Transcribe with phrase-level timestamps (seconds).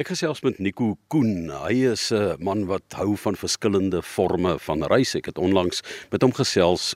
[0.00, 1.50] Ek gesels met Nico Koen.
[1.52, 5.14] Hy is 'n man wat hou van verskillende forme van reis.
[5.14, 6.94] Ek het onlangs met hom gesels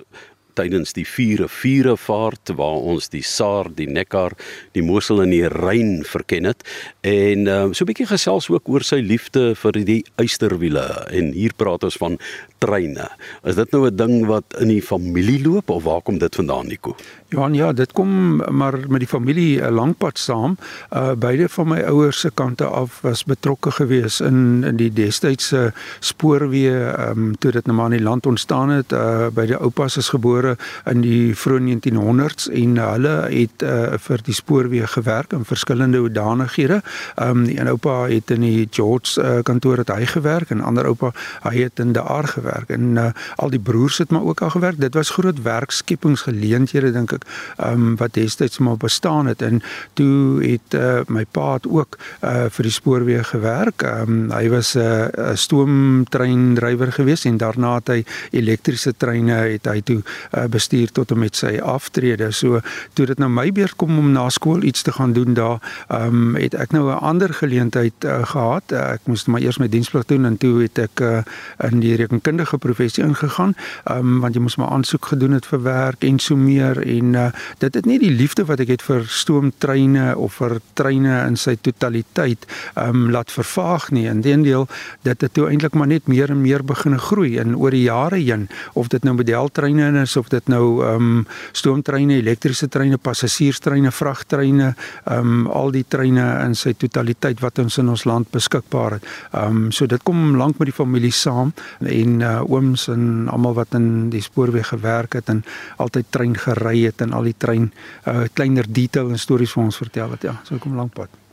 [0.57, 4.35] tydens die vierde viere vaart waar ons die Saar, die Neckar,
[4.77, 6.65] die Mosel en die Ryn verken het
[7.07, 11.55] en uh, so 'n bietjie gesels ook oor sy liefde vir die eysterwiele en hier
[11.57, 12.19] praat ons van
[12.59, 13.09] treine.
[13.45, 16.67] Is dit nou 'n ding wat in die familie loop of waar kom dit vandaan
[16.67, 16.97] Nico?
[17.29, 20.57] Johan, ja, dit kom maar met die familie 'n lang pad saam.
[20.93, 25.73] Uh beide van my ouers se kante af was betrokke gewees in in die destydse
[26.01, 28.93] spoorweë ehm um, toe dit nou maar in die land ontstaan het.
[28.93, 30.46] Uh die oupas is gebore
[30.93, 36.81] in die vroeë 1900s en hulle het uh vir die spoorweë gewerk in verskillende hoedanighede.
[37.17, 40.61] Ehm um, die een oupa het in die George uh, kantoor het hy gewerk en
[40.61, 44.23] ander oupa hy het in die Aar gewerk en uh al die broers het maar
[44.23, 44.81] ook al gewerk.
[44.81, 47.27] Dit was groot werkskepingsgeleenthede dink ek
[47.63, 49.63] um, wat destyds maar bestaan het en
[49.95, 53.83] toe het uh, my pa het ook uh, vir die spoorweë gewerk.
[53.83, 59.81] Um, hy was 'n uh, stoomtreindrywer gewees en daarna het hy elektriese treine het hy
[59.81, 62.31] toe uh, bestuur tot en met sy aftrede.
[62.33, 62.61] So
[62.93, 66.35] toe dit nou my beurt kom om na skool iets te gaan doen daar, um,
[66.35, 68.73] het ek nou 'n ander geleentheid uh, gehad.
[68.73, 71.23] Uh, ek moes maar eers my diensplig doen en toe het ek uh,
[71.71, 73.55] in die rekenkundige professie ingegaan,
[73.91, 77.29] um, want jy moes maar aansoek gedoen het vir werk en so meer en uh,
[77.59, 81.57] dit het nie die liefde wat ek het vir stoomtreine of vir treine in sy
[81.61, 82.47] totaliteit
[82.81, 84.67] um laat vervaag nie inteendeel
[85.07, 88.21] dit het toe eintlik maar net meer en meer begine groei en oor die jare
[88.21, 94.75] heen of dit nou modeltreine is of dit nou um stoomtreine elektriese treine passasierstreine vragtreine
[95.11, 99.71] um al die treine in sy totaliteit wat ons in ons land beskikbaar het um
[99.73, 104.09] so dit kom lank met die familie saam en uh, ooms en almal wat in
[104.13, 105.45] die spoorweë gewerk het en
[105.83, 107.71] altyd trein gery het en al die trein
[108.07, 110.29] uh, kleiner detail en stories vir ons vertel het.
[110.31, 111.26] Ja, so kom lank pad.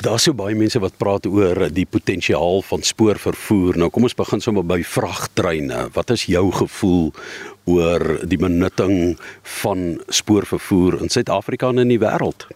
[0.00, 3.76] Daar's so baie mense wat praat oor die potensiaal van spoorvervoer.
[3.80, 5.88] Nou kom ons begin sommer by vragtreine.
[5.92, 7.10] Wat is jou gevoel
[7.70, 9.18] oor die benutting
[9.60, 12.48] van spoorvervoer in Suid-Afrika en in die wêreld?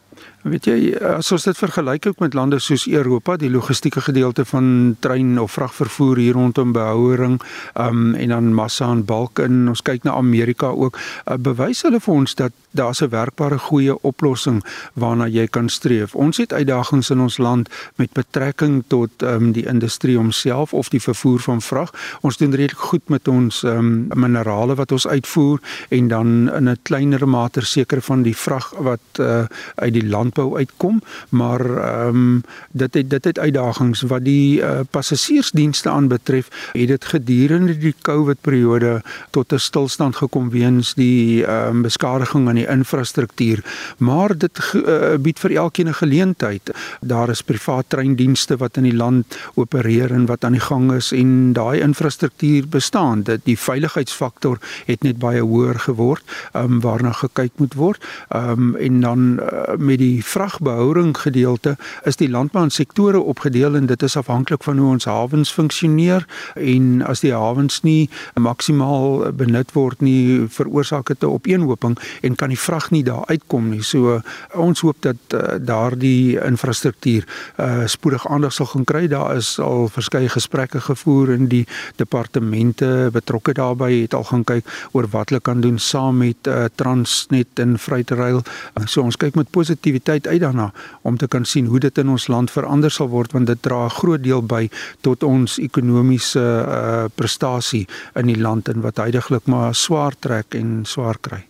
[0.44, 4.66] Weet jy, as ons dit vergelyk ook met lande soos Europa, die logistieke gedeelte van
[5.00, 7.38] trein of vragvervoer hier rondom behouering,
[7.80, 12.00] um en dan massa en bulk en ons kyk na Amerika ook, uh, bewys hulle
[12.04, 14.60] vir ons dat daar's 'n werkbare goeie oplossing
[14.92, 16.14] waarna jy kan streef.
[16.14, 21.00] Ons het uitdagings in ons land met betrekking tot um die industrie homself of die
[21.00, 21.90] vervoer van vrag.
[22.20, 26.78] Ons doen redelik goed met ons um minerale wat ons uitvoer en dan in 'n
[26.82, 29.44] kleiner mate seker van die vrag wat uh,
[29.74, 31.60] uit die landbou uitkom, maar
[32.06, 36.48] um dit het dit het uitdagings wat die uh, passasiersdienste aanbetref.
[36.72, 42.54] Het dit gedurende die COVID periode tot 'n stilstand gekom weens die um beskadiging aan
[42.54, 43.64] die infrastruktuur,
[43.98, 46.70] maar dit uh, bied vir elkeen 'n geleentheid.
[47.00, 51.12] Daar is privaat treindienste wat in die land opereer en wat aan die gang is
[51.12, 53.22] en daai infrastruktuur bestaan.
[53.22, 56.22] Dit die veiligheidsfaktor het net baie hoër geword,
[56.52, 58.02] um, waarna gekyk moet word.
[58.30, 64.16] Um, en dan uh, met die vragbehouding gedeelte is die landbousektore opgedeel en dit is
[64.16, 70.46] afhanklik van hoe ons hawens funksioneer en as die hawens nie maksimaal benut word nie
[70.48, 73.82] veroorsaak dit 'n opeenhoping en kan die vrag nie daar uitkom nie.
[73.82, 74.20] So
[74.54, 77.24] ons hoop dat uh, daardie infrastruktuur
[77.58, 79.06] uh, spoedig aandag sal gaan kry.
[79.08, 84.64] Daar is al verskeie gesprekke gevoer in die departemente betrokke daarbey het al gaan kyk
[84.92, 88.42] oor wat hulle kan doen saam met uh, Transnet en Freightrail.
[88.78, 90.70] Uh, so ons kyk met positiwiteit uit daarna
[91.02, 93.84] om te kan sien hoe dit in ons land verander sal word want dit dra
[93.86, 94.68] 'n groot deel by
[95.00, 100.84] tot ons ekonomiese uh, prestasie in die land en wat heidaglik maar swaar trek en
[100.84, 101.44] swaar kry.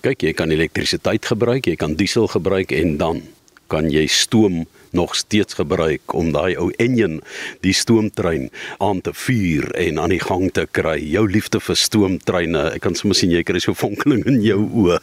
[0.00, 3.22] Kyk, jy kan elektrisiteit gebruik, jy kan diesel gebruik en dan
[3.66, 7.20] kan jy stoom nog steeds gebruik om daai ou enjin
[7.66, 10.96] die stoomtrein aan te vuur en aan die gang te kry.
[11.10, 15.00] Jou liefde vir stoomtreine, ek kan sommer sien jy kry so vonkeling in jou oë.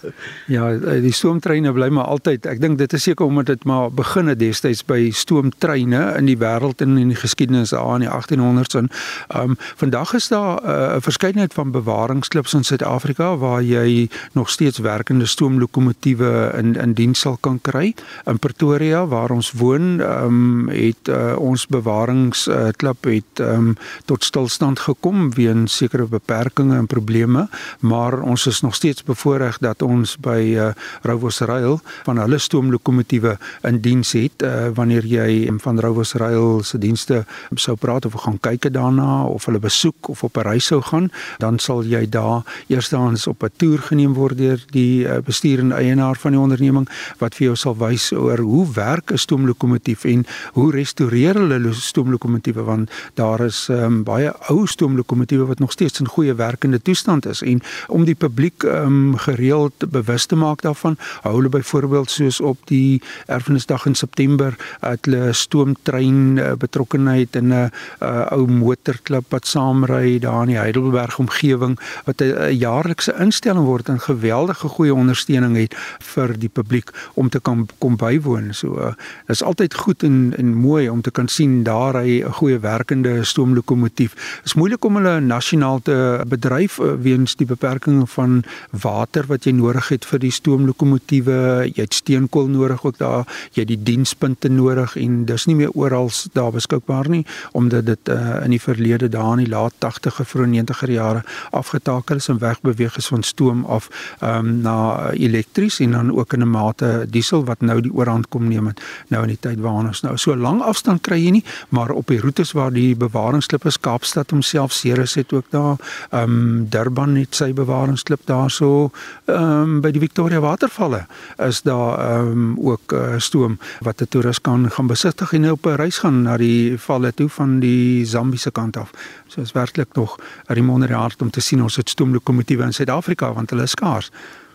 [0.51, 0.71] Ja,
[1.03, 2.47] die stoomtreine bly maar altyd.
[2.49, 6.37] Ek dink dit is seker omdat dit maar begin het destyds by stoomtreine in die
[6.39, 8.89] wêreld en in die geskiedenis daar in die 1800s en
[9.35, 14.49] um, vandag is daar eh, 'n uh, verskeidenheid van bewaringsklubs in Suid-Afrika waar jy nog
[14.49, 17.93] steeds werkende stoomlokomotiewe in in diens sal kan kry.
[18.25, 23.67] In Pretoria waar ons woon begin ehm um, het uh, ons bewaringsklub uh, het ehm
[23.67, 23.75] um,
[24.05, 27.47] tot stilstand gekom weens sekere beperkings en probleme,
[27.79, 30.69] maar ons is nog steeds bevoordeel dat ons by uh,
[31.01, 36.77] Rowos Rail van hulle stoomlokomotiewe in diens het uh, wanneer jy van Rowos Rail se
[36.77, 37.25] dienste
[37.55, 41.11] sou praat of gaan kyk daarna of hulle besoek of op 'n reis sou gaan,
[41.37, 45.71] dan sal jy daar eerstens op 'n toer geneem word deur die uh, bestuur en
[45.71, 50.03] eienaar van die onderneming wat vir jou sal wys oor hoe werk 'n stoomlokomotief stoomlokomotief
[50.05, 55.99] en hoe restoreer hulle stoomlokomotiewe want daar is um, baie ou stoomlokomotiewe wat nog steeds
[55.99, 60.97] in goeie werkende toestand is en om die publiek um, gereeld bewus te maak daarvan
[61.23, 67.47] hou hulle byvoorbeeld soos op die erfenisdag in September het hulle stoomtrein uh, betrokkenheid in
[67.47, 67.69] 'n uh,
[68.01, 73.89] uh, ou motorklub wat saamry daar in die Heidelberg omgewing wat 'n jaarlikse instelling word
[73.89, 78.53] en geweldige goeie ondersteuning het vir die publiek om te kan kom bywoon.
[78.53, 78.93] So uh,
[79.27, 83.23] is altyd goed en en mooi om te kan sien daar hy 'n goeie werkende
[83.23, 84.13] stoomlokomotief.
[84.13, 89.43] Dit is moeilik om hulle nasionaal te bedryf uh, weens die beperkings van water wat
[89.43, 91.71] jy nodig het vir die stoomlokomotiewe.
[91.75, 93.25] Jy het steenkool nodig ook daar.
[93.51, 98.09] Jy het die dienspunte nodig en dis nie meer oral daar beskikbaar nie omdat dit
[98.09, 102.39] uh, in die verlede daar in die laat 80e vroeg 90er jare afgetakel is en
[102.39, 103.89] wegbeweeg is van stoom af
[104.23, 108.47] um, na elektries en dan ook in 'n mate diesel wat nou die oorhand kom
[108.47, 108.73] neem
[109.07, 112.07] nou in die tyd waar ons nou so lank afstand kry jy nie maar op
[112.07, 115.77] die roetes waar die bewaringsklip is Kaapstad homself Ceres het ook daar
[116.11, 118.91] um, Durban het sy bewaringsklip daarso
[119.25, 121.05] um, by die Victoria watervalle
[121.37, 125.75] is daar um, ook uh, stoom wat 'n toerist kan gaan besigtig en op 'n
[125.75, 128.91] reis gaan na die valle toe van die Zambiese kant af.
[129.27, 133.33] So is werklik nog 'n remonder hart om te sien ons het stoomlokomotiewe in Suid-Afrika
[133.33, 134.11] want hulle is skaars.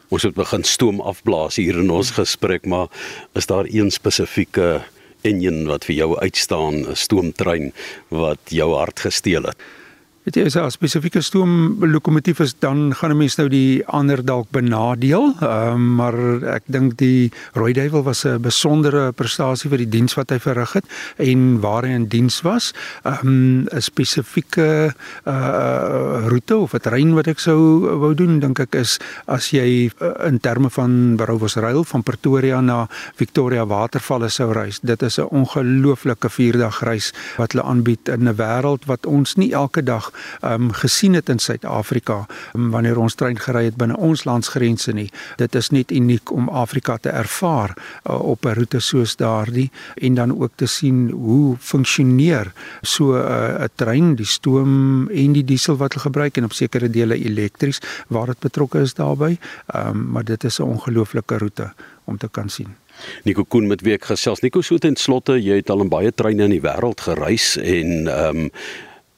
[0.09, 2.87] Ons het begin stoom afblaas hier in ons gesprek, maar
[3.35, 4.85] is daar een spesifieke
[5.27, 7.73] enjin wat vir jou uitstaan, 'n stoomtrein
[8.09, 9.59] wat jou hart gesteel het?
[10.27, 15.35] Jy as 'n spesifieke stoomlokomotief is dan gaan 'n mens nou die ander dalk benadeel.
[15.41, 20.15] Ehm um, maar ek dink die Rooi Duiwel was 'n besondere prestasie vir die diens
[20.15, 20.85] wat hy verrig het
[21.17, 22.75] en waar hy in diens was.
[23.05, 24.95] Ehm um, 'n spesifieke
[25.27, 29.91] uh roete of 'n trein wat ek sou wou doen dink ek is as jy
[30.01, 34.81] uh, in terme van Barovos Rail van Pretoria na Victoria Watervalle sou reis.
[34.81, 39.53] Dit is 'n ongelooflike 4-dag reis wat hulle aanbied in 'n wêreld wat ons nie
[39.53, 44.25] elke dag um, gesien het in Suid-Afrika um, wanneer ons trein gery het binne ons
[44.25, 45.11] landsgrense nie.
[45.37, 50.15] Dit is net uniek om Afrika te ervaar uh, op 'n roete soos daardie en
[50.15, 52.53] dan ook te sien hoe funksioneer
[52.83, 56.53] so uh, 'n uh, trein, die stoom en die diesel wat hulle gebruik en op
[56.53, 59.39] sekere dele elektries waar dit betrokke is daarbey.
[59.75, 61.73] Um, maar dit is 'n ongelooflike roete
[62.05, 62.75] om te kan sien.
[63.23, 64.41] Nico Koen met week gesels.
[64.41, 68.09] Nico so ten slotte, jy het al in baie treine in die wêreld gereis en
[68.09, 68.51] ehm um,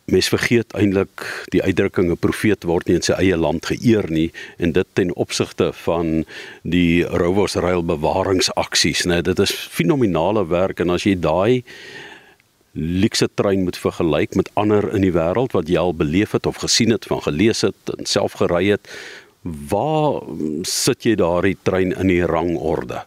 [0.09, 4.31] mens vergeet eintlik die uitdrukking 'n profeet word nie in sy eie land geëer nie
[4.59, 6.25] en dit ten opsigte van
[6.63, 11.65] die Rowers Rail bewaringsaksies nê dit is fenominale werk en as jy daai
[12.73, 16.57] luxe trein moet vergelyk met ander in die wêreld wat jy al beleef het of
[16.65, 18.89] gesien het van gelees het en self gery het
[19.43, 20.23] waar
[20.63, 23.05] sit jy daardie trein in die rangorde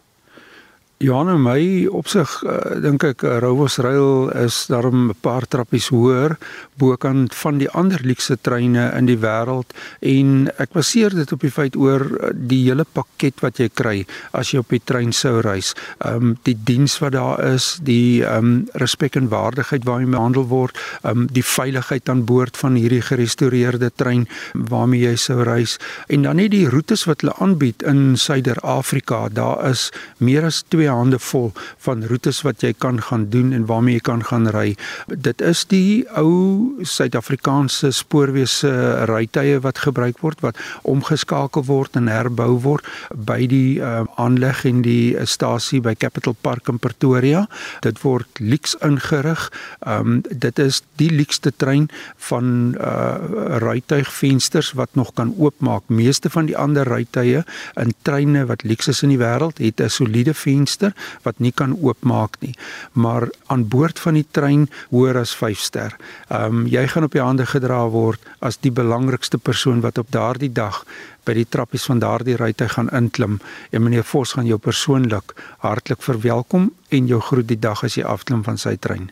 [1.02, 5.88] Ja, nou my opsig uh, dink ek uh, Rowos Rail is daarom 'n paar trappies
[5.90, 6.36] hoër
[6.78, 11.50] bokant van die ander luukse treine in die wêreld en ek baseer dit op die
[11.50, 15.40] feit oor uh, die hele pakket wat jy kry as jy op die trein sou
[15.42, 15.74] reis.
[16.06, 20.46] Ehm um, die diens wat daar is, die ehm um, respek en waardigheid waarmee behandel
[20.46, 25.80] word, ehm um, die veiligheid aan boord van hierdie gerestoreerde trein waarmee jy sou reis
[26.06, 29.26] en dan net die roetes wat hulle aanbied in Suider-Afrika.
[29.34, 29.90] Daar is
[30.22, 31.52] meer as 2 hande vol
[31.84, 34.74] van roetes wat jy kan gaan doen en waarmee jy kan gaan ry.
[35.06, 38.72] Dit is die ou Suid-Afrikaanse spoorwese
[39.10, 40.58] rytuie wat gebruik word wat
[40.88, 46.34] omgeskakel word en herbou word by die uh, aanleg en die uh, stasie by Capital
[46.40, 47.46] Park in Pretoria.
[47.84, 49.48] Dit word luks ingerig.
[49.86, 51.88] Um dit is die lukste trein
[52.28, 55.82] van uh rytuigvensters wat nog kan oopmaak.
[55.86, 57.42] Meeste van die ander rytuie
[57.80, 61.52] in treine wat luks is in die wêreld het 'n soliede venster venster wat nie
[61.52, 62.54] kan oopmaak nie.
[62.92, 65.96] Maar aan boord van die trein hoër as 5 ster.
[66.28, 70.10] Ehm um, jy gaan op die hande gedra word as die belangrikste persoon wat op
[70.10, 70.84] daardie dag
[71.24, 76.02] by die trappies van daardie ryte gaan inklim en meneer Vos gaan jou persoonlik hartlik
[76.02, 79.10] verwelkom en jou groet die dag as jy afklim van sy trein.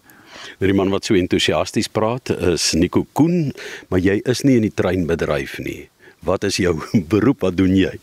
[0.59, 3.53] Die man wat so entoesiasties praat is Nico Koen,
[3.89, 5.89] maar jy is nie in die treinbedryf nie.
[6.25, 6.81] Wat is jou
[7.13, 7.41] beroep?
[7.41, 7.95] Wat doen jy?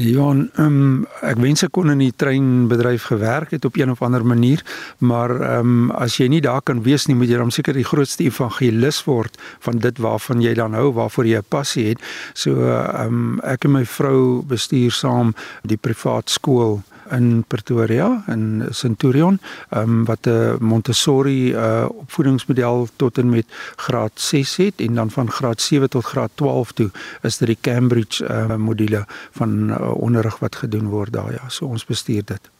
[0.00, 4.24] Ja, um, ek wens ek kon in die treinbedryf gewerk het op een of ander
[4.24, 4.62] manier,
[5.04, 7.84] maar ehm um, as jy nie daar kan wees nie, moet jy dan seker die
[7.84, 12.00] grootste evangelis word van dit waarvan jy dan hou, waarvoor jy 'n passie het.
[12.32, 16.80] So ehm um, ek en my vrou bestuur saam die privaat skool
[17.12, 19.40] in Pretoria in Centurion
[19.70, 25.30] um, wat 'n Montessori uh, opvoedingsmodel tot en met graad 6 het en dan van
[25.30, 26.90] graad 7 tot graad 12 toe
[27.22, 31.66] is dit die Cambridge uh, module van uh, onderrig wat gedoen word daar ja so
[31.66, 32.50] ons bestuur dit.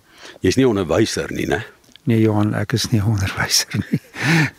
[0.41, 1.63] Jy's nie onderwyser nie, né?
[2.05, 4.01] Nee Johan, ek is nie 'n onderwyser nie.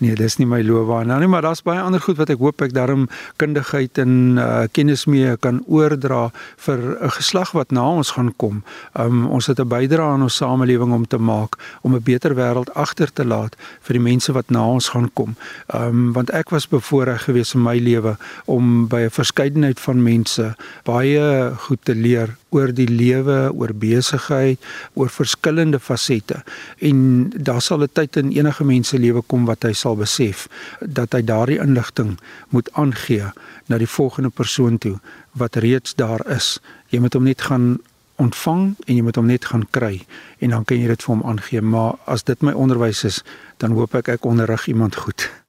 [0.03, 2.61] Nee, dis nie my loopbaan nou nie, maar daar's baie ander goed wat ek hoop
[2.61, 3.07] ek daarom
[3.39, 6.31] kundigheid en uh, kennis mee kan oordra
[6.65, 8.63] vir 'n geslag wat na ons gaan kom.
[8.93, 12.73] Um ons het 'n bydrae aan ons samelewing om te maak om 'n beter wêreld
[12.75, 15.35] agter te laat vir die mense wat na ons gaan kom.
[15.67, 20.55] Um want ek was bevoorreg geweest in my lewe om by 'n verskeidenheid van mense
[20.83, 24.61] baie goed te leer oor die lewe, oor besigheid,
[24.93, 26.43] oor verskillende fasette.
[26.79, 30.47] En daar sal 'n tyd in enige mens se lewe kom wat hy sal besef
[30.79, 32.19] dat hy daardie inligting
[32.49, 33.31] moet aangee
[33.67, 34.99] na die volgende persoon toe
[35.31, 36.59] wat reeds daar is.
[36.87, 37.79] Jy moet hom net gaan
[38.15, 40.05] ontvang en jy moet hom net gaan kry
[40.39, 41.61] en dan kan jy dit vir hom aangee.
[41.61, 43.23] Maar as dit my onderwys is,
[43.57, 45.42] dan hoop ek ek onderrig iemand goed.